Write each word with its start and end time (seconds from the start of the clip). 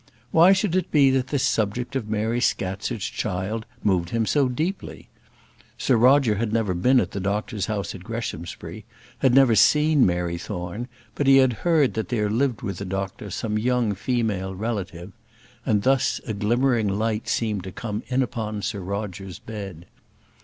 Why 0.31 0.51
should 0.51 0.75
it 0.75 0.89
be 0.89 1.11
that 1.11 1.27
this 1.27 1.43
subject 1.43 1.95
of 1.95 2.09
Mary 2.09 2.41
Scatcherd's 2.41 3.05
child 3.05 3.67
moved 3.83 4.09
him 4.09 4.25
so 4.25 4.49
deeply? 4.49 5.09
Sir 5.77 5.95
Roger 5.95 6.37
had 6.37 6.51
never 6.51 6.73
been 6.73 6.99
at 6.99 7.11
the 7.11 7.19
doctor's 7.19 7.67
house 7.67 7.93
at 7.93 8.03
Greshamsbury, 8.03 8.83
had 9.19 9.31
never 9.35 9.53
seen 9.53 10.03
Mary 10.03 10.39
Thorne, 10.39 10.87
but 11.13 11.27
he 11.27 11.37
had 11.37 11.53
heard 11.61 11.93
that 11.93 12.09
there 12.09 12.31
lived 12.31 12.63
with 12.63 12.79
the 12.79 12.85
doctor 12.85 13.29
some 13.29 13.59
young 13.59 13.93
female 13.93 14.55
relative; 14.55 15.11
and 15.67 15.83
thus 15.83 16.19
a 16.25 16.33
glimmering 16.33 16.87
light 16.87 17.27
seemed 17.27 17.63
to 17.65 17.71
come 17.71 18.01
in 18.07 18.23
upon 18.23 18.63
Sir 18.63 18.79
Roger's 18.79 19.37
bed. 19.37 19.85